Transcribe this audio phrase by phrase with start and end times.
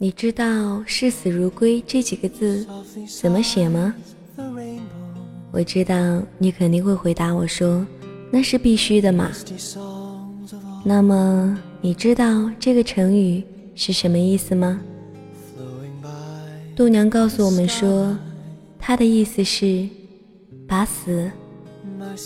[0.00, 2.64] 你知道“视死如归”这几个字
[3.20, 3.92] 怎么写吗？
[5.50, 7.84] 我知道你肯定会回答我说
[8.30, 9.28] ：“那是必须的嘛。”
[10.86, 13.42] 那么你知道这个成语
[13.74, 14.80] 是什么意思吗？
[16.76, 18.16] 度娘告诉我们说，
[18.78, 19.88] 它的意思是
[20.68, 21.28] 把死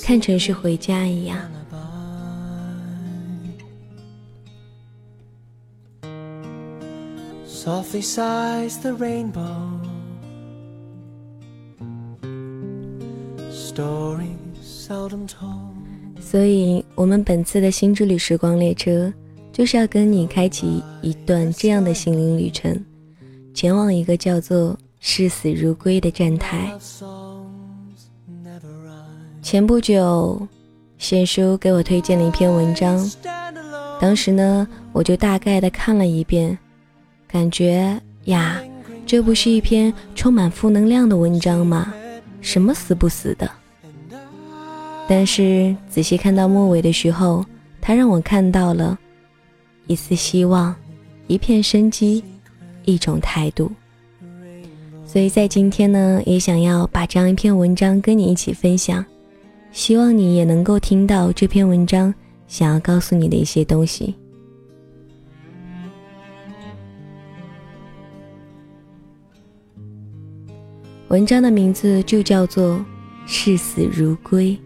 [0.02, 1.38] 看成是回家一样。
[7.62, 9.78] Softly sighs the rainbow.
[13.52, 15.70] Story seldom told.
[16.20, 19.12] 所以我们本次的新之旅时光列车
[19.52, 22.84] 就是要跟你开启一段这样的心灵旅程
[23.54, 26.72] 前往一个叫做视死如归的站台。
[29.40, 30.48] 前不久
[30.98, 33.08] 贤叔给我推荐了一篇文章
[34.00, 36.58] 当时呢我就大概的看了一遍
[37.32, 38.62] 感觉呀，
[39.06, 41.94] 这不是一篇充满负能量的文章吗？
[42.42, 43.50] 什么死不死的？
[45.08, 47.42] 但是仔细看到末尾的时候，
[47.80, 48.98] 他让我看到了
[49.86, 50.76] 一丝希望，
[51.26, 52.22] 一片生机，
[52.84, 53.72] 一种态度。
[55.06, 59.02] 所以在今天呢，也想要把这样一篇文章跟你一起分享，
[59.72, 62.12] 希望你也能够听到这篇文章
[62.46, 64.14] 想要告诉你的一些东西。
[71.12, 72.76] 文章的名字就叫做
[73.26, 74.56] 《视死如归》。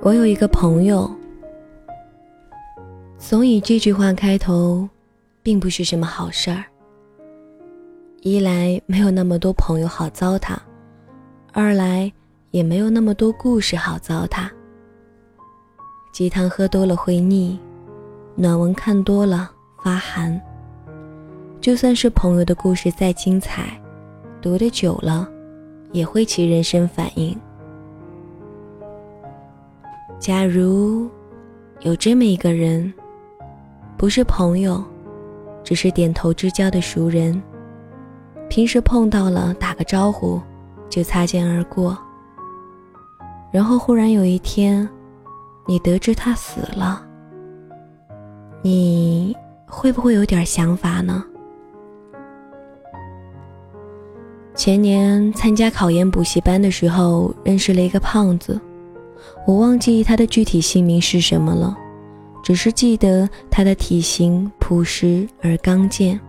[0.00, 1.12] 我有一个朋友，
[3.18, 4.88] 总以这句话开头，
[5.42, 6.73] 并不是什么好事儿。
[8.26, 10.56] 一来没有那么多朋友好糟蹋，
[11.52, 12.10] 二来
[12.52, 14.48] 也没有那么多故事好糟蹋。
[16.10, 17.60] 鸡汤喝多了会腻，
[18.34, 19.50] 暖文看多了
[19.82, 20.40] 发寒。
[21.60, 23.78] 就算是朋友的故事再精彩，
[24.40, 25.28] 读得久了
[25.92, 27.38] 也会起人生反应。
[30.18, 31.10] 假如
[31.80, 32.90] 有这么一个人，
[33.98, 34.82] 不是朋友，
[35.62, 37.38] 只是点头之交的熟人。
[38.48, 40.40] 平时碰到了打个招呼，
[40.88, 41.96] 就擦肩而过。
[43.50, 44.88] 然后忽然有一天，
[45.66, 47.04] 你得知他死了，
[48.62, 51.24] 你会不会有点想法呢？
[54.54, 58.60] 前年参加考研补习班的时候，认识了一个胖子，
[59.46, 61.76] 我忘记他的具体姓名是什么了，
[62.42, 66.20] 只是记得他的体型朴实而刚健。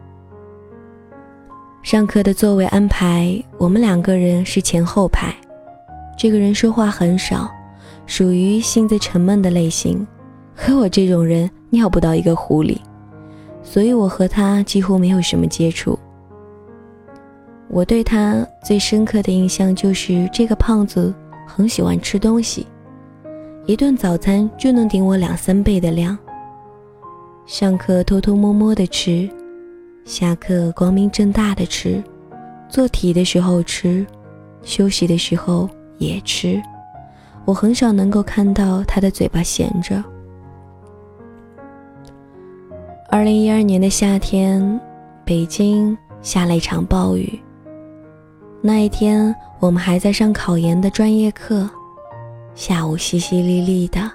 [1.86, 5.32] 上课的座位安排，我们两个人是前后排。
[6.18, 7.48] 这个人说话很少，
[8.08, 10.06] 属于性子沉闷的类型，
[10.56, 12.82] 和我这种人尿不到一个壶里，
[13.62, 15.98] 所以我和他几乎没有什么接触。
[17.68, 21.14] 我对他最深刻的印象就是这个胖子
[21.46, 22.66] 很喜欢吃东西，
[23.68, 26.18] 一顿早餐就能顶我两三倍的量。
[27.46, 29.30] 上课偷偷摸摸的吃。
[30.06, 32.02] 下课光明正大的吃，
[32.70, 34.06] 做题的时候吃，
[34.62, 35.68] 休息的时候
[35.98, 36.62] 也吃。
[37.44, 40.04] 我很少能够看到他的嘴巴闲着。
[43.10, 44.80] 二零一二年的夏天，
[45.26, 47.40] 北京下了一场暴雨。
[48.62, 51.68] 那一天，我们还在上考研的专业课，
[52.54, 54.12] 下午淅淅沥沥的，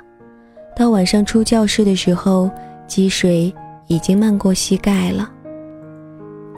[0.76, 2.48] 到晚上出教室的时候，
[2.86, 3.52] 积水
[3.88, 5.28] 已经漫过膝盖了。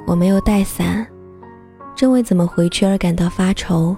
[0.07, 1.07] 我没有带伞，
[1.95, 3.97] 正为怎么回去而感到发愁，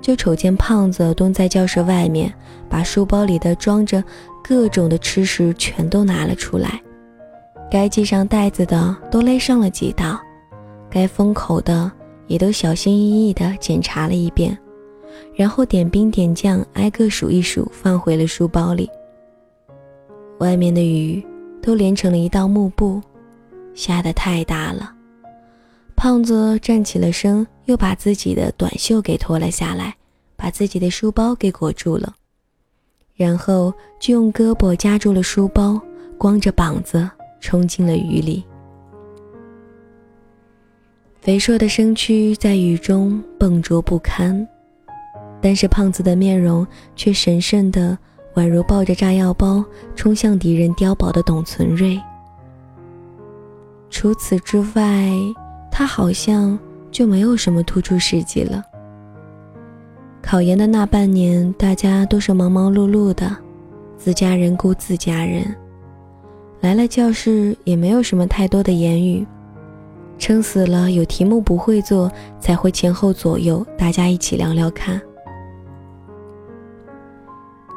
[0.00, 2.32] 就瞅见胖子蹲在教室外面，
[2.68, 4.02] 把书包里的装着
[4.42, 6.82] 各种的吃食全都拿了出来，
[7.70, 10.20] 该系上带子的都勒上了几道，
[10.90, 11.90] 该封口的
[12.26, 14.56] 也都小心翼翼地检查了一遍，
[15.34, 18.90] 然后点兵点将，挨个数一数，放回了书包里。
[20.40, 21.24] 外面的雨
[21.62, 23.00] 都连成了一道幕布，
[23.72, 24.93] 下得太大了。
[25.96, 29.94] 胖子站起了身，又把自己的短袖给脱了下来，
[30.36, 32.14] 把自己的书包给裹住了，
[33.14, 35.80] 然后就用胳膊夹住了书包，
[36.18, 37.08] 光着膀子
[37.40, 38.44] 冲进了雨里。
[41.20, 44.46] 肥硕的身躯在雨中笨拙不堪，
[45.40, 47.96] 但是胖子的面容却神圣的，
[48.34, 49.64] 宛如抱着炸药包
[49.96, 51.98] 冲向敌人碉堡的董存瑞。
[53.88, 55.08] 除此之外，
[55.76, 56.56] 他好像
[56.92, 58.62] 就没有什么突出事迹了。
[60.22, 63.36] 考研的那半年，大家都是忙忙碌碌的，
[63.98, 65.44] 自家人顾自家人。
[66.60, 69.26] 来了教室也没有什么太多的言语，
[70.16, 75.00] 撑死了有题目不会做才会前后左右大家一起聊聊看。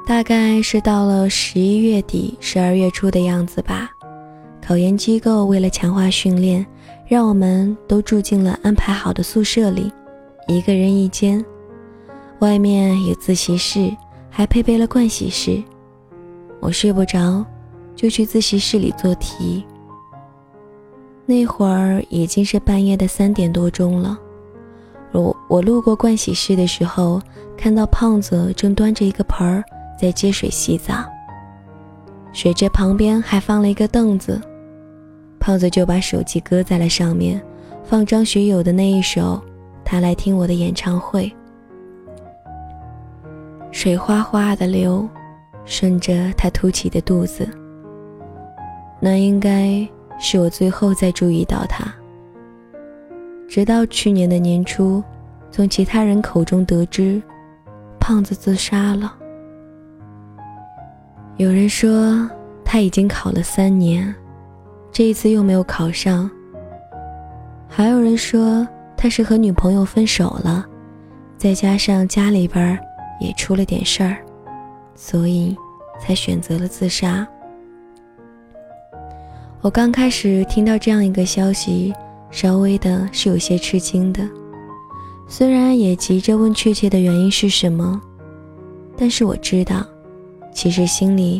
[0.05, 3.89] 大概是到了十一月底、十二月初的样子吧。
[4.61, 6.65] 考研机构为了强化训练，
[7.07, 9.91] 让我们都住进了安排好的宿舍里，
[10.47, 11.43] 一个人一间，
[12.39, 13.95] 外面有自习室，
[14.29, 15.63] 还配备了盥洗室。
[16.59, 17.45] 我睡不着。
[17.97, 19.65] 就去自习室里做题。
[21.25, 24.15] 那会儿已经是半夜的三点多钟了。
[25.11, 27.19] 我我路过盥洗室的时候，
[27.57, 29.63] 看到胖子正端着一个盆儿
[29.99, 31.03] 在接水洗澡，
[32.33, 34.39] 水池旁边还放了一个凳子。
[35.47, 37.41] 胖子就把手机搁在了上面，
[37.81, 39.41] 放张学友的那一首，
[39.81, 41.33] 他来听我的演唱会。
[43.71, 45.07] 水哗哗的流，
[45.63, 47.47] 顺着他凸起的肚子。
[48.99, 49.87] 那应该
[50.19, 51.85] 是我最后再注意到他。
[53.47, 55.01] 直到去年的年初，
[55.49, 57.21] 从其他人口中得知，
[58.01, 59.15] 胖子自杀了。
[61.37, 62.29] 有人说
[62.65, 64.13] 他已经考了三年，
[64.97, 66.27] 这一次又没有考上。
[67.67, 68.67] 还有人说
[68.97, 70.65] 他是和女朋友分手了，
[71.37, 72.79] 再加上家里边
[73.21, 74.17] 也出了点事儿，
[74.95, 75.55] 所以
[76.01, 77.27] 才选择了自杀。
[79.61, 81.93] 我刚开始听到这样一个消息，
[82.31, 84.27] 稍微的是有些吃惊的，
[85.27, 88.01] 虽然也急着问确切的原因是什么，
[88.97, 89.85] 但是我知道，
[90.51, 91.39] 其实心里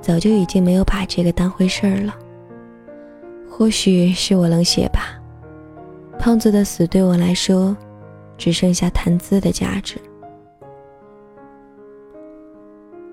[0.00, 2.14] 早就已经没有把这个当回事儿了。
[3.56, 5.16] 或许是我冷血吧，
[6.18, 7.74] 胖子的死对我来说，
[8.36, 9.96] 只剩下谈资的价值。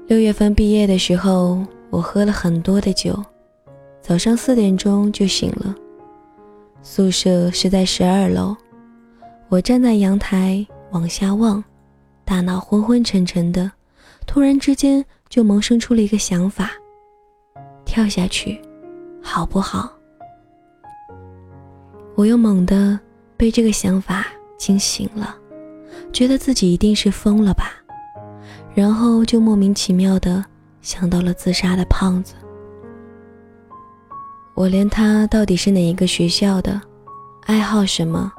[0.07, 3.23] 六月份毕业的时候，我喝了很多的酒。
[4.01, 5.75] 早上四点钟就醒了，
[6.81, 8.57] 宿舍是在十二楼。
[9.47, 11.63] 我站在阳台往下望，
[12.25, 13.71] 大脑昏昏沉沉的，
[14.25, 16.71] 突然之间就萌生出了一个想法：
[17.85, 18.59] 跳下去，
[19.21, 20.00] 好不好？
[22.21, 23.00] 我又猛地
[23.35, 25.35] 被这个想法惊醒了，
[26.13, 27.71] 觉得自己一定是疯了吧，
[28.75, 30.45] 然后就莫名其妙的
[30.83, 32.35] 想到了自杀的胖子。
[34.53, 36.79] 我连他到底是哪一个学校的，
[37.47, 38.31] 爱好什么，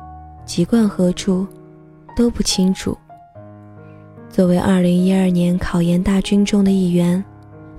[0.44, 1.44] 籍贯何处，
[2.16, 2.96] 都不清楚。
[4.30, 7.24] 作为2012年考研大军中的一员，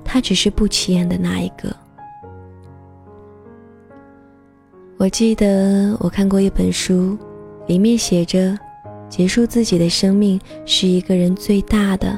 [0.04, 1.74] 他只是不起眼的那一个。
[5.04, 7.18] 我记得我看过一本书，
[7.68, 8.58] 里面写着，
[9.10, 12.18] 结束自己的生命是一个人最大的，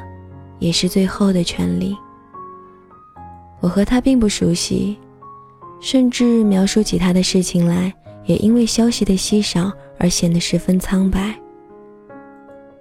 [0.60, 1.98] 也是最后的权利。
[3.60, 4.96] 我和他并不熟悉。
[5.82, 7.92] 甚至描述起他的事情来，
[8.26, 11.36] 也因为消息的稀少而显得十分苍白。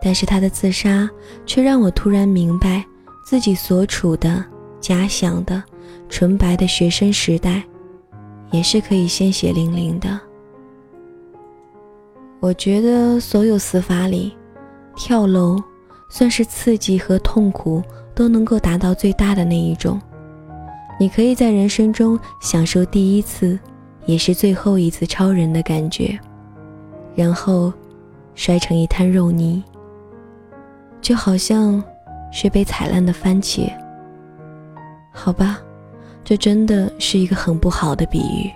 [0.03, 1.09] 但是他的自杀
[1.47, 2.85] 却让我突然明白，
[3.25, 4.45] 自己所处的
[4.82, 5.63] 假想的
[6.11, 7.65] 纯白的学生时代，
[8.55, 10.20] 也是可以鲜血淋淋的。
[12.39, 14.32] 我觉得所有死法里，
[14.94, 15.61] 跳楼
[16.08, 17.82] 算是刺激和痛苦
[18.15, 20.01] 都能够达到最大的那一种。
[21.01, 23.58] 你可以在人生中享受第一次，
[24.06, 26.17] 也是最后一次超人的感觉，
[27.17, 27.73] 然后
[28.37, 29.65] 摔成一滩肉泥，
[31.01, 31.82] 就好像
[32.31, 33.69] 是被踩烂的番茄。
[35.13, 35.58] 好吧，
[36.25, 38.51] 这真的是一个很不好的比喻。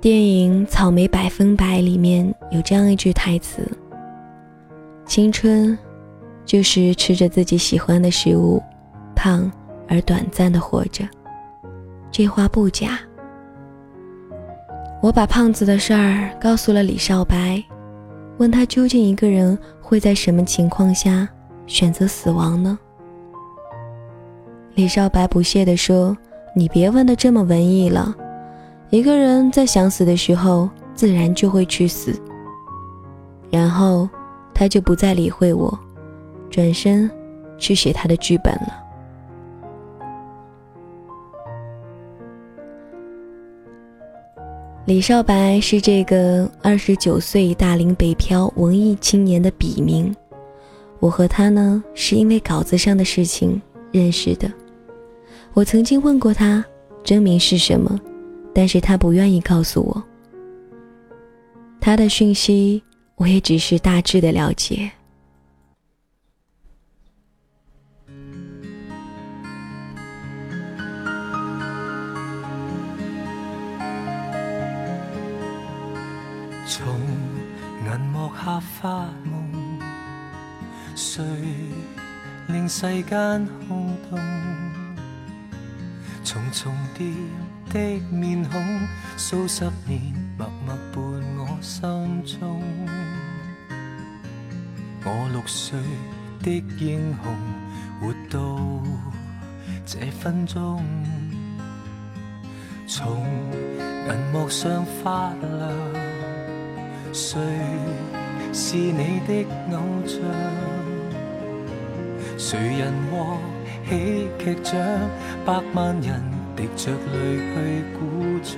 [0.00, 3.70] 电影《草莓百分百》里面有这样一句台词
[5.04, 5.78] ：“青春，
[6.46, 8.62] 就是吃着自己喜欢的食物。”
[9.14, 9.52] 胖
[9.86, 11.06] 而短暂的活着，
[12.10, 12.98] 这话不假。
[15.02, 17.62] 我把胖子的事儿告诉了李少白，
[18.38, 21.28] 问他究竟一个人会在什么情况下
[21.66, 22.78] 选择死亡呢？
[24.74, 26.16] 李少白不屑地说
[26.54, 28.14] ：“你别问的这么文艺了，
[28.88, 32.18] 一个人在想死的时候，自然就会去死。”
[33.50, 34.08] 然后
[34.54, 35.76] 他就不再理会我，
[36.48, 37.10] 转身
[37.58, 38.76] 去写他的剧本了。
[44.86, 50.14] 李少白是这个二十九岁大龄北漂文艺青年的笔名。
[51.00, 53.60] 我和他呢，是因为稿子上的事情
[53.92, 54.50] 认识的。
[55.52, 56.64] 我曾经问过他，
[57.02, 57.98] 真名是什么，
[58.54, 60.02] 但是他不愿意告诉我。
[61.80, 62.82] 他的讯息，
[63.16, 64.90] 我也只是大致的了解。
[76.66, 76.86] 从
[77.84, 79.80] 银幕下发梦，
[80.94, 81.24] 谁
[82.52, 84.18] 令世间空洞？
[86.24, 87.06] 重重叠
[87.72, 88.62] 的面孔，
[89.16, 90.00] 数十年
[90.36, 91.02] 默默伴
[91.38, 92.62] 我心中。
[95.04, 95.78] 我六岁
[96.42, 97.34] 的英雄，
[98.00, 98.38] 活到
[99.86, 100.84] 这分钟，
[102.86, 103.24] 从
[104.08, 105.72] 银幕上发亮。
[107.12, 107.40] 谁
[108.52, 110.79] 是你的偶像？
[112.40, 113.36] 谁人获
[113.86, 114.80] 喜剧奖？
[115.44, 116.22] 百万人
[116.56, 118.00] 滴着泪去鼓
[118.42, 118.56] 掌。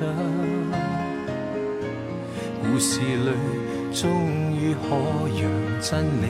[2.63, 3.33] 故事里
[3.93, 4.09] 终
[4.53, 4.87] 于可
[5.35, 5.43] 让
[5.81, 6.25] 真理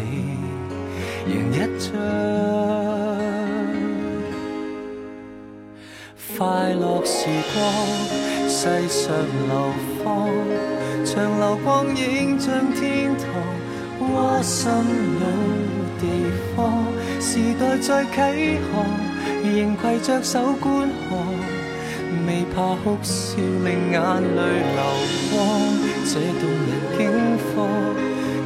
[1.29, 1.93] 赢一仗。
[6.39, 7.61] 快乐时光，
[8.49, 9.15] 世上
[9.49, 9.53] 流
[10.03, 10.03] 芳。
[11.05, 13.29] 长流光影像天堂，
[14.01, 15.23] 窝心里
[16.01, 16.03] 地
[16.57, 16.83] 方。
[17.23, 18.85] 时代再启航，
[19.45, 21.17] 仍携着手观看，
[22.27, 24.03] 未怕哭笑令眼
[24.35, 24.41] 泪
[24.75, 24.83] 流
[25.31, 25.39] 光。
[26.05, 27.01] 这动人景
[27.55, 27.55] 况，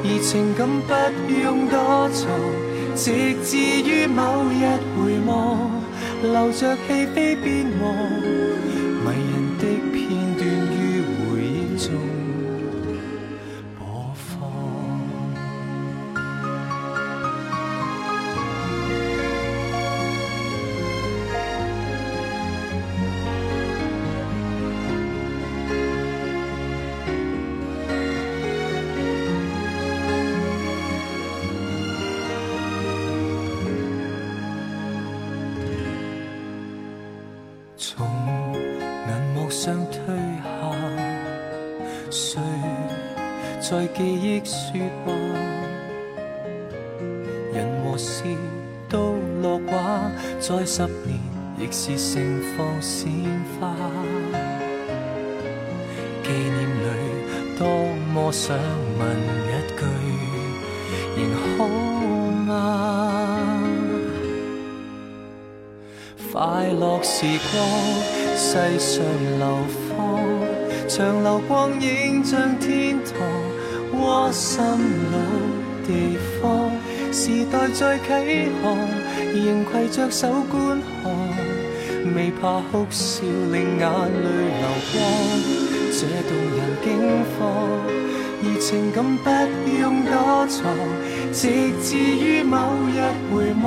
[0.04, 0.68] 而情感
[1.26, 1.74] 不用躲
[2.12, 2.28] 藏，
[2.94, 4.60] 直至于某日
[4.94, 5.72] 回望，
[6.22, 7.96] 流着戏非变忘，
[43.68, 45.12] 在记忆说话？
[47.52, 48.22] 人和事
[48.88, 50.08] 都落画，
[50.38, 51.18] 再十年
[51.58, 53.10] 亦是盛放鲜
[53.58, 53.74] 花。
[56.22, 56.86] 纪念里
[57.58, 57.66] 多
[58.14, 59.02] 么想问
[59.48, 59.82] 一句，
[61.16, 61.20] 仍
[61.58, 61.66] 好
[62.46, 62.54] 吗？
[66.32, 66.38] 快
[66.70, 67.52] 乐时光，
[68.36, 69.02] 世上
[69.40, 69.44] 流
[69.88, 70.22] 芳，
[70.86, 73.14] 长流光影像天堂，
[73.92, 74.62] 窝心
[75.12, 75.18] 老
[75.86, 76.70] 地方。
[77.12, 78.76] 时代在启航，
[79.32, 81.10] 仍携着手观看，
[82.14, 83.86] 未怕哭笑令眼
[84.22, 84.28] 泪
[84.60, 84.94] 流光。
[85.92, 86.86] 这动人境
[87.38, 87.40] 况，
[88.42, 89.26] 而情感不
[89.80, 90.12] 用躲
[90.46, 90.62] 藏，
[91.32, 91.48] 直
[91.82, 92.54] 至于某
[92.92, 93.00] 日
[93.32, 93.66] 回望。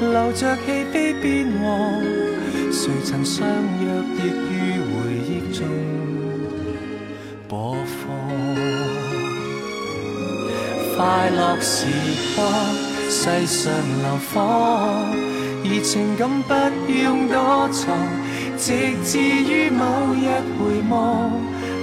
[0.00, 2.00] 留着戏非变黄，
[2.72, 3.84] 谁曾相约
[4.16, 4.20] 亦
[10.98, 11.86] 快乐时
[12.34, 12.44] 光，
[13.08, 15.14] 世上流芳，
[15.62, 16.52] 而情感不
[16.90, 17.94] 用躲藏，
[18.58, 19.86] 直至于某
[20.18, 20.26] 日
[20.58, 21.30] 回望，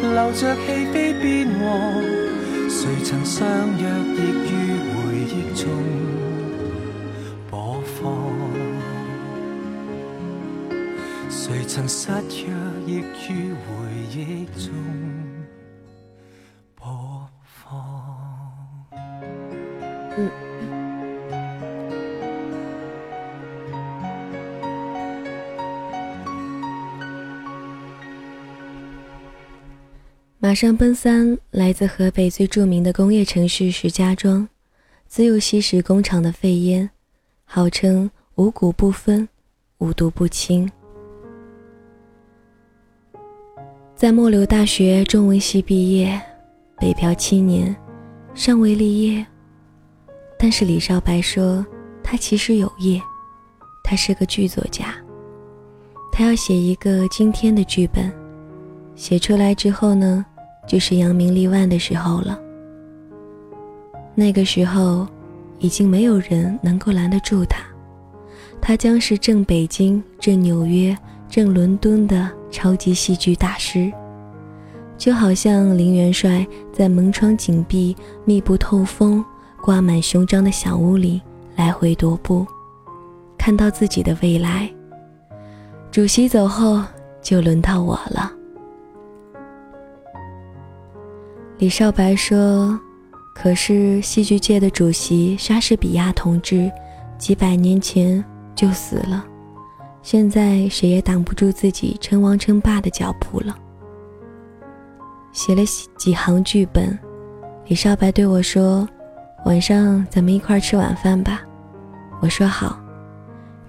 [0.02, 1.64] 留着戏非变黄，
[2.70, 3.48] 谁曾相
[3.80, 4.20] 约亦
[4.52, 4.54] 于
[4.92, 4.94] 回
[5.32, 5.64] 忆中
[7.50, 8.04] 播放。
[11.30, 12.52] 谁曾失约，
[12.86, 13.64] 亦于回
[14.14, 14.76] 忆中
[20.18, 20.30] 嗯。
[30.38, 34.48] 马上奔三来自河北最著名的工业城市石家庄，
[35.08, 36.88] 自幼吸食工厂的废烟，
[37.46, 39.28] 号称五谷不分，
[39.80, 40.72] 五毒不侵。
[43.96, 46.22] 在末流大学中文系毕业，
[46.78, 47.76] 北漂七年，
[48.36, 49.26] 尚未立业。
[50.38, 51.66] 但是李少白说，
[52.04, 53.02] 他其实有业，
[53.84, 54.94] 他是个剧作家。
[56.12, 58.12] 他要写一个惊天的剧本，
[58.96, 60.26] 写出来之后呢，
[60.68, 62.40] 就是扬名立万的时候了。
[64.14, 65.08] 那个时候，
[65.60, 67.60] 已经没有人能够拦得住他，
[68.62, 70.98] 他将是正北京、正纽约。
[71.28, 73.92] 正伦敦的超级戏剧大师，
[74.96, 79.26] 就好像林元帅在门窗紧闭、密不透风、
[79.66, 81.20] 挂满胸章的小屋里
[81.56, 82.46] 来回踱步，
[83.36, 84.72] 看到自己的未来。
[85.90, 86.80] 主席走后，
[87.20, 88.32] 就轮到我了。
[91.58, 92.80] 李少白说
[93.34, 96.72] ：“可是戏剧界的主席莎士比亚同志，
[97.18, 99.26] 几百年前就死了，
[100.04, 103.58] 现在谁也挡不住自己称王称霸的脚步了。”
[105.34, 105.64] 写了
[105.98, 106.96] 几行剧本，
[107.66, 108.88] 李少白对我说
[109.46, 111.42] ：“晚上咱们一块儿吃晚饭吧。”
[112.22, 112.80] 我说好，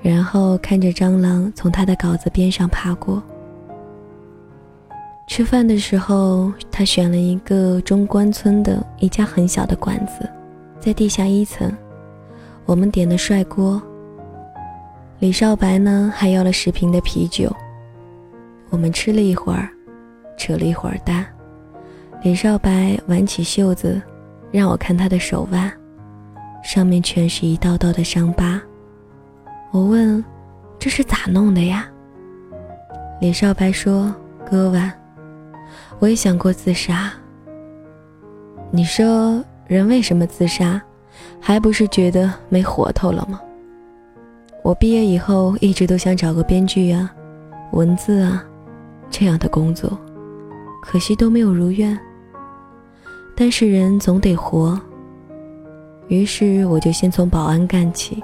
[0.02, 3.22] 然后看着蟑螂从他的稿子边上爬过。
[5.28, 10.28] 吃饭的时候，他选了一个中关村的一家很小的馆子，
[10.78, 11.70] 在地下一层。
[12.64, 13.82] 我们点的涮锅。
[15.18, 17.54] 李少白呢，还要了十瓶的啤酒。
[18.70, 19.68] 我们吃了一会儿，
[20.38, 21.26] 扯了一会儿蛋。
[22.22, 24.00] 李少白挽起袖子，
[24.50, 25.70] 让我看他的手腕。
[26.62, 28.60] 上面全是一道道的伤疤，
[29.70, 30.24] 我问
[30.80, 31.86] ：“这是咋弄的呀？”
[33.20, 34.12] 李少白说
[34.50, 34.92] ：“割腕。”
[36.00, 37.12] 我也想过自杀。
[38.70, 40.80] 你说人为什么自杀，
[41.40, 43.40] 还不是觉得没活头了吗？
[44.64, 47.14] 我毕业以后一直都想找个编剧啊、
[47.70, 48.44] 文字啊
[49.08, 49.96] 这样的工作，
[50.82, 51.96] 可惜都没有如愿。
[53.36, 54.80] 但是人总得活。
[56.08, 58.22] 于是我就先从保安干起，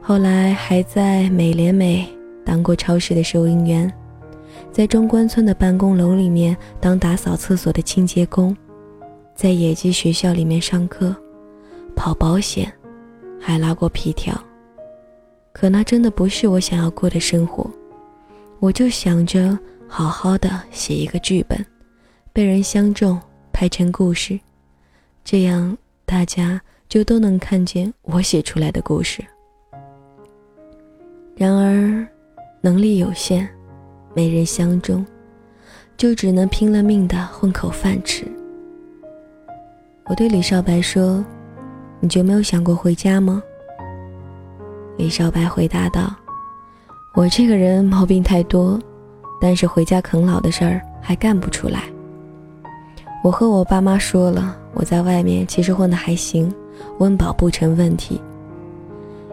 [0.00, 2.08] 后来还在美廉美
[2.44, 3.92] 当过超市的收银员，
[4.72, 8.56] 在中关村的办公楼里面当打扫厕所的清洁工，
[9.34, 11.14] 在野鸡学校里面上课，
[11.94, 12.72] 跑保险，
[13.40, 14.32] 还拉过皮条。
[15.52, 17.68] 可那真的不是我想要过的生活，
[18.60, 21.64] 我就想着好好的写一个剧本，
[22.32, 23.20] 被人相中，
[23.54, 24.38] 拍成故事，
[25.24, 26.60] 这样大家。
[26.86, 29.24] 就都能看见我写出来的故事。
[31.34, 32.06] 然而，
[32.60, 33.48] 能力有限，
[34.14, 35.04] 没人相中，
[35.96, 38.24] 就只能拼了命的混口饭吃。
[40.04, 41.24] 我对李少白说
[41.98, 43.42] ：“你就没有想过回家吗？”
[44.96, 46.14] 李少白回答道
[47.16, 48.78] ：“我这个人毛病太多，
[49.40, 51.88] 但是回家啃老的事儿还干不出来。
[53.24, 56.52] 我和我爸妈说了，我在外面其实混得还行。”
[56.98, 58.20] 温饱不成问题。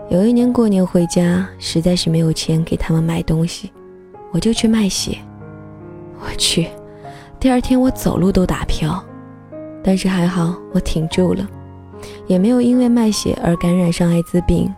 [0.10, 3.69] 有一年过年回家，实在是没有钱给他们买东西，
[4.32, 5.17] 我就去卖血。
[6.19, 6.67] 我去，
[7.39, 9.04] 第二天我走路都打飘，
[9.84, 11.45] 但是还好我挺住了，
[12.27, 14.73] 也没有因为卖血而感染上艾滋病。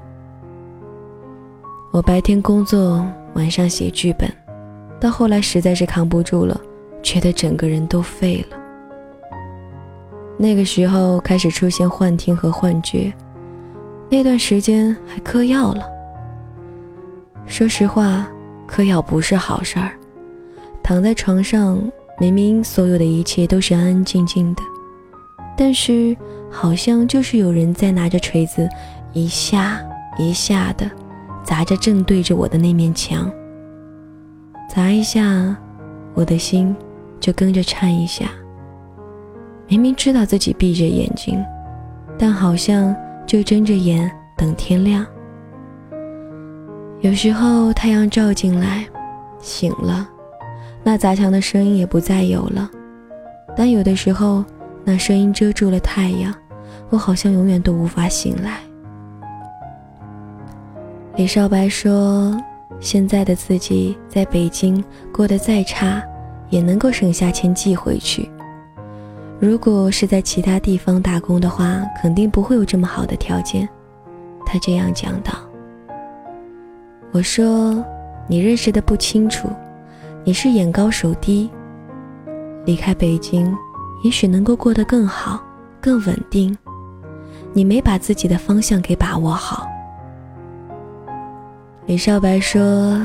[1.91, 4.27] 我白天工作，晚上写剧本，
[4.99, 6.59] 到后来实在是扛不住了，
[7.03, 8.57] 觉得整个人都废了。
[10.43, 13.13] 那个时候开始出现幻听和幻觉，
[14.09, 15.85] 那段时间还嗑药了。
[17.45, 18.27] 说实话，
[18.67, 19.91] 嗑药不是好事儿。
[20.83, 21.81] 躺在床上，
[22.19, 24.61] 明明所有的一切都是安安静静的，
[25.55, 26.13] 但是
[26.51, 28.67] 好像就是有人在拿着锤子，
[29.13, 29.79] 一下
[30.17, 30.91] 一下的
[31.41, 33.31] 砸着正对着我的那面墙。
[34.67, 35.55] 砸一下，
[36.13, 36.75] 我的心
[37.17, 38.29] 就跟着颤一下。
[39.67, 41.43] 明明知道自己闭着眼睛，
[42.17, 42.95] 但好像
[43.25, 45.05] 就睁着眼等天亮。
[47.01, 48.85] 有时候太阳照进来，
[49.39, 50.07] 醒了，
[50.83, 52.69] 那砸墙的声音也不再有了。
[53.55, 54.43] 但有的时候，
[54.83, 56.33] 那声音遮住了太阳，
[56.89, 58.59] 我好像永远都无法醒来。
[61.15, 62.35] 李少白说
[62.81, 66.01] ：“现在的自己在北京过得再差，
[66.49, 68.29] 也能够省下钱寄回去。”
[69.43, 73.67] 如果是在其他地方打工的话，肯定不会有这么好的条件。
[74.45, 75.33] 他这样讲道。
[77.11, 77.83] 我说
[78.25, 79.49] ：“你认识的不清楚，
[80.23, 81.49] 你是眼高手低。
[82.63, 83.53] 离开北京，
[84.05, 85.43] 也许能够过得更好、
[85.81, 86.57] 更稳定。
[87.51, 89.67] 你没把自己的方向给把握好。”
[91.85, 92.97] 李少白说：“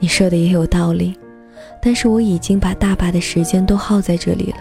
[0.00, 1.14] 你说的也有道理，
[1.82, 4.56] 但是我已经把大把的时间都耗在这里了。”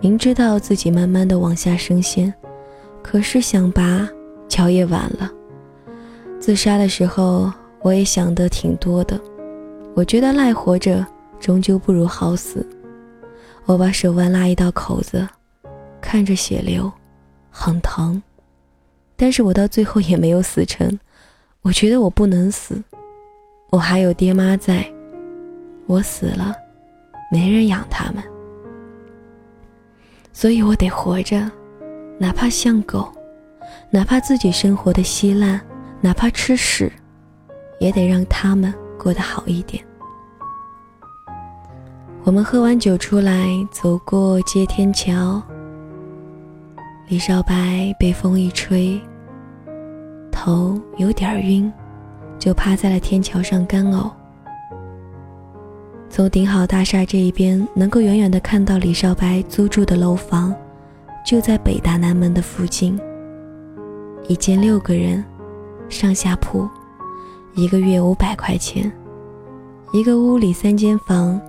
[0.00, 2.32] 明知道自己慢慢的往下升仙，
[3.02, 4.08] 可是想拔
[4.48, 5.30] 脚也晚了。
[6.38, 9.20] 自杀的时候，我也想的挺多的。
[9.94, 11.04] 我觉得赖活着
[11.40, 12.64] 终究不如好死。
[13.66, 15.28] 我把手腕拉一道口子，
[16.00, 16.90] 看着血流，
[17.50, 18.22] 很疼。
[19.16, 20.98] 但是我到最后也没有死成。
[21.62, 22.80] 我觉得我不能死，
[23.70, 24.88] 我还有爹妈在。
[25.86, 26.54] 我死了，
[27.32, 28.22] 没人养他们。
[30.40, 31.50] 所以我得活着，
[32.16, 33.12] 哪怕像狗，
[33.90, 35.60] 哪怕自己生活的稀烂，
[36.00, 36.92] 哪怕吃屎，
[37.80, 39.84] 也得让他们过得好一点。
[42.22, 45.42] 我们喝完酒出来，走过接天桥。
[47.08, 48.96] 李少白被风一吹，
[50.30, 51.72] 头有点晕，
[52.38, 54.08] 就趴在了天桥上干呕。
[56.10, 60.54] 从顶好大厦这一边，能够远远的看到李少白租住的楼房，
[61.24, 62.98] 就在北大南门的附近。
[64.26, 65.22] 一间六个人，
[65.88, 66.68] 上下铺，
[67.54, 68.90] 一个月五百块钱，
[69.92, 71.40] 一个屋里三间房，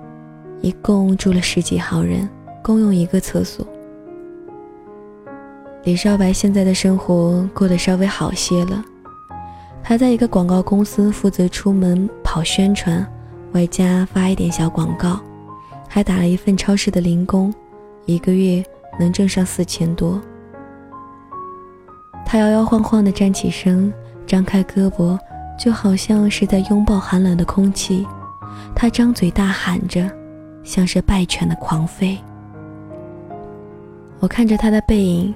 [0.62, 2.30] 一共住了十几号人，
[2.62, 3.66] 共用一个厕所。
[5.84, 8.84] 李少白现在的生活过得稍微好些了，
[9.82, 13.10] 他在一个广告公司负责出门跑宣传。
[13.54, 15.20] 外加发一点小广告，
[15.88, 17.54] 还打了一份超市的零工，
[18.06, 18.64] 一个月
[19.00, 20.22] 能挣上四千多。
[22.26, 23.92] 他摇摇晃晃地站起身，
[24.28, 25.18] 张开胳膊，
[25.58, 28.06] 就好像是在拥抱寒冷的空气。
[28.76, 30.08] 他张嘴大喊着，
[30.64, 32.18] 像是败犬的狂吠。
[34.20, 35.34] 我看着他的背影，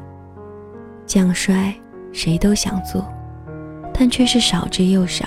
[1.08, 1.74] 将帅
[2.12, 3.04] 谁都想做，
[3.92, 5.26] 但却是少之又少。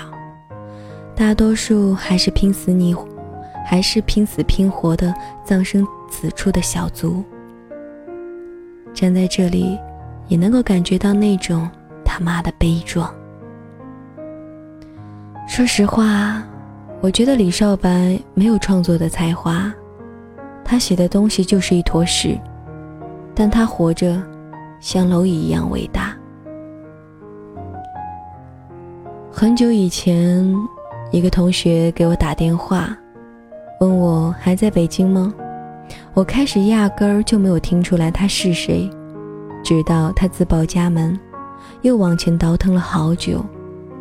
[1.17, 2.95] 大多数还是拼死你，
[3.65, 5.11] 还是拼死拼活的
[5.43, 7.23] 葬身此处的小卒。
[8.93, 9.79] 站在这里，
[10.27, 11.67] 也能够感觉到那种
[12.05, 13.11] 他妈的悲壮。
[15.47, 16.43] 说实话，
[17.01, 19.73] 我觉得李少白没有创作的才华，
[20.63, 22.39] 他写的东西就是一坨屎，
[23.33, 24.21] 但他活着，
[24.79, 26.15] 像蝼蚁一样伟大。
[29.31, 30.55] 很久以前。
[31.11, 32.95] 一个同学给我打电话，
[33.79, 35.33] 问我还在北京吗？
[36.13, 38.89] 我开始压根儿就没有听出来他是谁，
[39.63, 41.17] 直到他自报家门，
[41.81, 43.43] 又往前倒腾了好久，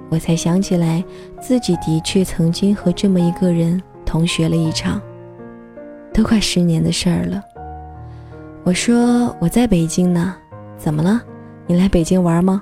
[0.09, 1.03] 我才想起来
[1.41, 5.01] 自己的确曾经和这么一个人同学了一场，
[6.13, 7.41] 都快十年的事儿了。
[8.65, 10.35] 我说我在北京呢，
[10.77, 11.23] 怎么了？
[11.69, 12.61] 你来北京玩吗？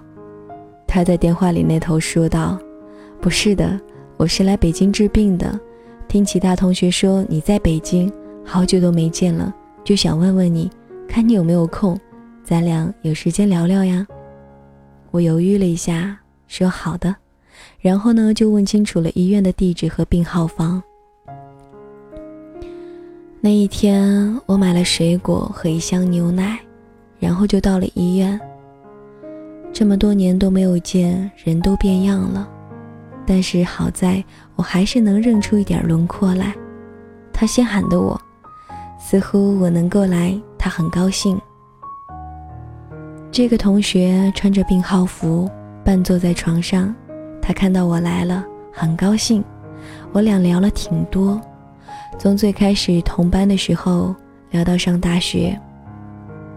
[0.87, 2.59] 他在电话里那头说道
[3.23, 3.81] ：“不是的。”
[4.17, 5.59] 我是来北京治病的，
[6.07, 8.11] 听其他同学说你在北京，
[8.45, 10.71] 好久都没见了，就想问问你，
[11.09, 11.99] 看你有没有空，
[12.45, 14.07] 咱俩有时间聊聊呀。
[15.11, 17.15] 我犹豫了一下，说好的，
[17.81, 20.81] 然后呢就问清楚了医院的地址和病号房。
[23.41, 26.59] 那一天我买了水果和一箱牛奶，
[27.19, 28.41] 然后就到了医院。
[29.73, 32.49] 这么多年都没有见，人都变样了。
[33.27, 34.23] 但是好在
[34.57, 36.55] 我还是能认出一点轮廓来。
[37.33, 38.21] 他先喊的我，
[38.99, 41.41] 似乎我能够来，他很高兴。
[43.31, 45.51] 这个同学穿着病号服，
[45.85, 46.95] 半坐在床上。
[47.43, 49.45] 他看到我来了，很高兴。
[50.13, 51.41] 我俩聊了挺多，
[52.19, 54.15] 从最开始同班的时候
[54.51, 55.59] 聊到上大学。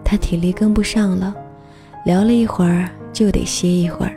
[0.03, 1.35] 他体力跟不上了，
[2.05, 4.13] 聊了一会儿就得歇一会儿。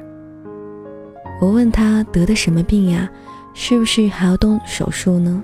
[1.41, 3.09] 我问他得的什么病呀？
[3.53, 5.43] 是不是还要动手术呢？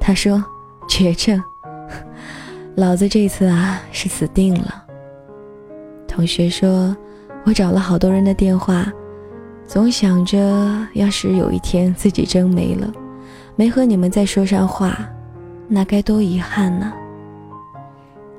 [0.00, 0.42] 他说
[0.88, 1.42] 绝症，
[2.76, 4.84] 老子这次啊是死定了。
[6.06, 6.96] 同学说，
[7.44, 8.90] 我找了好多人的电话，
[9.66, 10.38] 总想着
[10.94, 12.90] 要是有一天自己真没了，
[13.54, 14.96] 没和你们再说上话，
[15.68, 16.92] 那该多遗憾呢。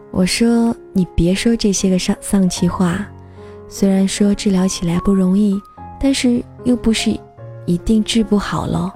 [0.10, 3.06] 我说你别说这些个丧丧气话，
[3.68, 5.62] 虽然说治疗起来不容易。
[6.00, 7.18] 但是又不是
[7.66, 8.92] 一定治不好喽。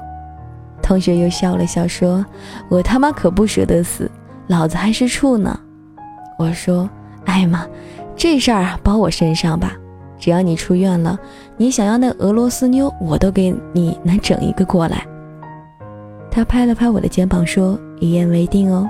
[0.82, 2.26] 同学又笑了笑说
[2.68, 4.10] ：“我他妈可不舍得死，
[4.48, 5.58] 老子还是处呢。”
[6.38, 6.90] 我说
[7.26, 7.66] ：“哎妈，
[8.16, 9.74] 这事儿包我身上吧，
[10.20, 11.18] 只要你出院了，
[11.56, 15.06] 你想要那俄罗斯妞，我都给你能整一个过来。”
[16.32, 18.90] 他拍了拍我的肩膀说：“一言为定哦。”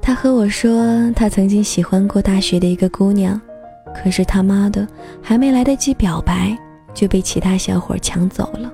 [0.00, 3.38] 他和我说，他曾经喜欢过大学的一个姑娘。
[4.02, 4.86] 可是他妈的，
[5.22, 6.56] 还没来得及表白，
[6.94, 8.70] 就被其他小伙抢走了。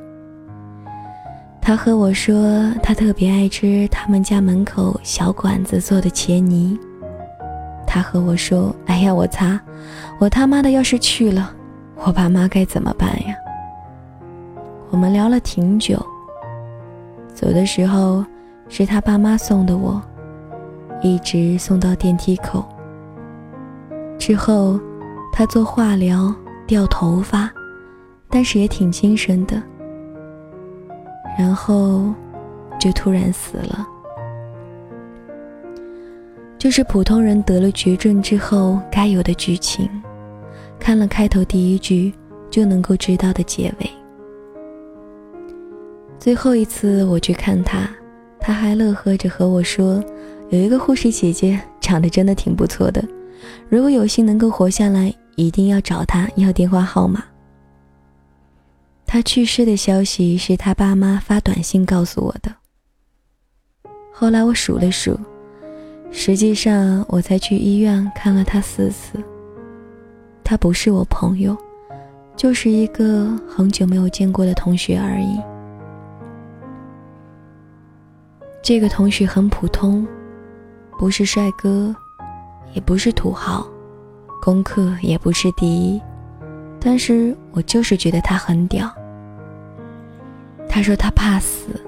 [1.61, 6.79] 他和我说，他特别爱吃他们家门口小馆子做的茄泥。
[7.87, 9.59] 他和我说：“哎呀，我擦，
[10.19, 11.55] 我他妈的要是去了，
[12.05, 13.35] 我爸妈该怎么办呀？”
[14.91, 16.05] 我们聊了挺久。
[17.33, 18.25] 走的时候，
[18.69, 20.03] 是他爸妈送的我，
[21.01, 22.63] 一直送到电梯口。
[24.19, 24.79] 之后。
[25.33, 26.33] 他做化疗
[26.67, 27.51] 掉头发，
[28.29, 29.61] 但是也挺精神的。
[31.39, 32.13] 然后，
[32.79, 33.89] 就突然死了。
[36.59, 39.89] 就是普通人得了绝症之后该有的剧情，
[40.79, 42.13] 看了开头第一句
[42.51, 43.91] 就能够知道的结尾。
[46.21, 47.89] 最后一次我去看他，
[48.39, 50.05] 他还乐呵着和我说，
[50.51, 53.03] 有一个护士姐姐长得真的挺不错的，
[53.69, 57.23] 如果有幸能够活下来，一定要找他要电话号码。
[59.07, 62.55] 他去世的消息是他爸妈发短信告诉我的。
[64.13, 65.19] 后来我数了数，
[66.11, 69.23] 实际上我才去医院看了他四次。
[70.45, 71.57] 他不是我朋友，
[72.37, 75.41] 就是一个很久没有见过的同学而已。
[78.63, 80.07] 这个同学很普通，
[80.99, 81.95] 不是帅哥，
[82.75, 83.67] 也不是土豪，
[84.45, 86.03] 功课也不是第一，
[86.81, 88.93] 但是我就是觉得他很屌。
[90.69, 91.81] 他说他怕死，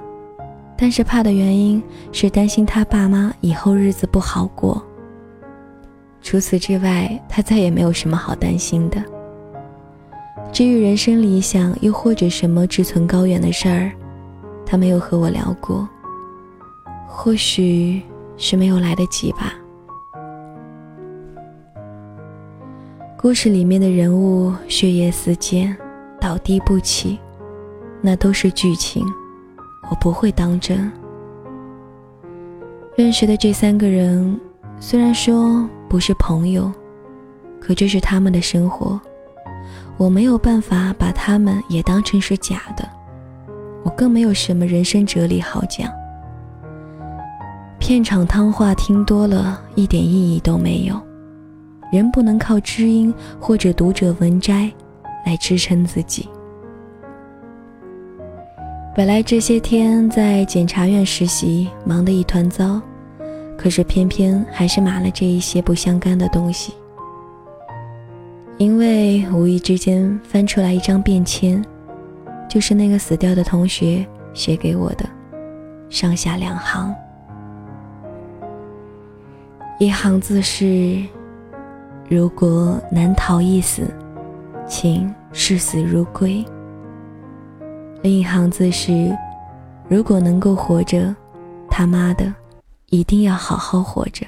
[0.78, 4.80] 但是怕的原因是担心他爸妈以后日子不好过。
[6.22, 9.02] 除此之外，他再也没有什么好担心的。
[10.52, 13.90] 至于人生理想，又或者什么志存高远的事儿，
[14.64, 15.88] 他没有和我聊过。
[17.04, 18.00] 或许
[18.36, 19.54] 是没有来得及吧。
[23.24, 25.74] 故事里面的人物血液四溅，
[26.20, 27.18] 倒地不起。
[28.02, 29.02] 那都是剧情，
[29.88, 30.92] 我不会当真。
[32.94, 34.38] 认识的这三个人，
[34.78, 36.70] 虽然说不是朋友，
[37.58, 39.00] 可这是他们的生活，
[39.96, 42.86] 我没有办法把他们也当成是假的。
[43.84, 45.90] 我更没有什么人生哲理好讲，
[47.78, 51.00] 片场汤话听多了，一点意义都没有。
[51.94, 54.68] 人不能靠知音或者读者文摘
[55.24, 56.28] 来支撑自己。
[58.96, 62.82] 本来这些天在检察院实习，忙得一团糟，
[63.56, 66.74] 可是偏偏还是码了这一些不相干的东西。
[68.58, 71.64] 因为无意之间翻出来一张便签，
[72.48, 75.08] 就是那个死掉的同学写给我的，
[75.88, 76.92] 上下两行，
[79.78, 81.00] 一行字是
[82.14, 83.92] ：“如果难逃一死，
[84.68, 86.44] 请视死如归。”
[88.02, 89.12] 另一行字是
[89.90, 91.12] ：“如果能够活着，
[91.68, 92.32] 他妈的，
[92.90, 94.24] 一定要好好活着。”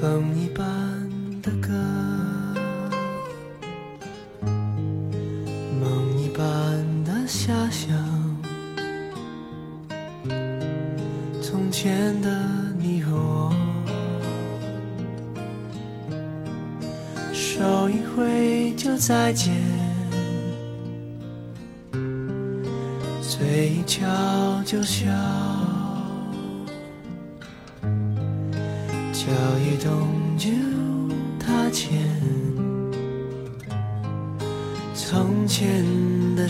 [0.00, 1.09] 风一般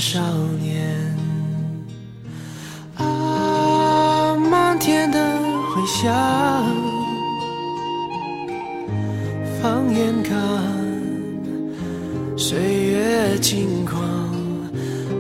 [0.01, 0.19] 少
[0.61, 0.81] 年。
[4.83, 5.19] 天的
[5.75, 6.11] 回响，
[9.61, 10.35] 放眼看，
[12.35, 14.01] 岁月轻狂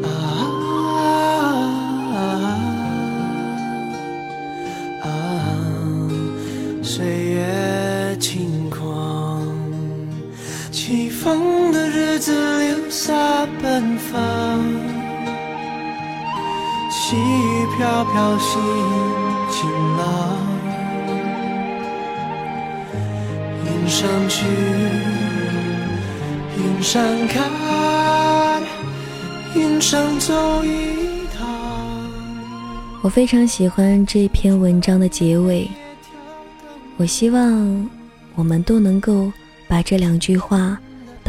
[0.03, 0.09] 啊
[5.05, 5.07] 啊！
[6.83, 9.47] 岁月轻狂，
[10.73, 11.80] 起风的
[12.13, 14.21] 日子留下奔放，
[16.91, 18.61] 细雨飘飘心。
[19.49, 20.37] 晴朗，
[23.65, 24.45] 云上去，
[26.59, 28.61] 云上看，
[29.55, 31.47] 云上走一趟。
[33.03, 35.71] 我非常喜欢这篇文章的结尾。
[36.97, 37.89] 我希望
[38.35, 39.33] 我们都能够
[39.69, 40.77] 把这两句话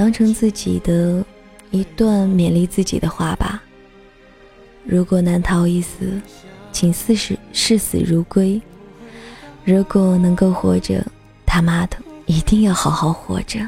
[0.01, 1.23] 当成自己的
[1.69, 3.61] 一段勉励自己的话吧。
[4.83, 6.19] 如果难逃一死。
[6.71, 8.59] 请视死视死如归。
[9.65, 11.05] 如果能够活着，
[11.45, 13.59] 他妈的一定要好好活着。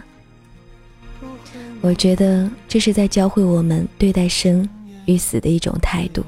[1.81, 4.67] 我觉得这是在教会我们对待生
[5.05, 6.23] 与死的一种态度。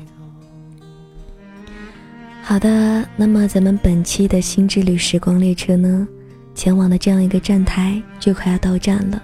[2.44, 6.06] 好的，那么咱们本期的新之旅时光列车呢，
[6.54, 9.24] 前往的这样一个站台就快要到站了。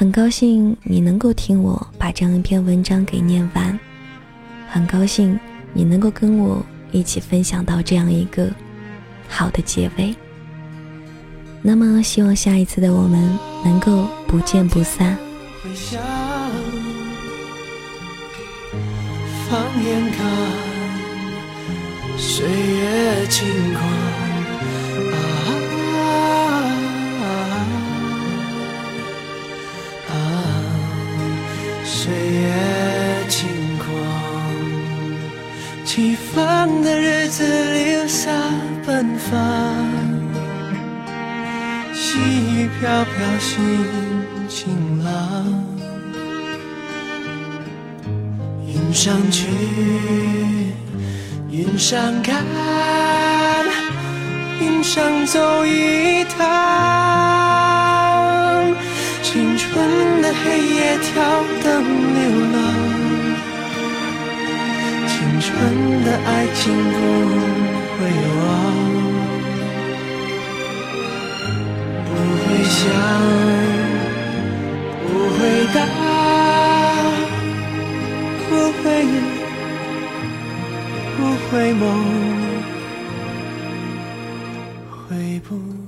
[0.00, 3.78] 很高兴你能够听我把这样一篇文章给念完，
[4.66, 5.38] 很高兴。
[5.74, 8.48] 你能够跟我一起分享到这样一个
[9.28, 10.14] 好的结尾，
[11.60, 15.18] 那么希望下一次的我们能够不见不散。
[19.50, 20.26] 放眼看，
[22.16, 24.09] 岁月轻狂。
[36.00, 38.30] 起风的日子留下
[38.86, 39.38] 奔放，
[41.92, 43.58] 细雨飘飘，心
[44.48, 45.12] 晴朗。
[48.66, 49.46] 云上去，
[51.50, 52.46] 云上看，
[54.58, 56.48] 云上走一趟。
[59.22, 61.84] 青春的黑夜挑灯
[65.60, 66.96] 青春的爱情不
[67.96, 67.98] 会
[68.38, 68.42] 忘，
[72.06, 72.08] 不
[72.40, 72.80] 会想，
[75.06, 75.38] 不会
[75.74, 75.76] 答。
[78.82, 79.06] 回忆
[81.16, 81.18] 不
[81.50, 81.82] 回眸，
[85.06, 85.79] 回不。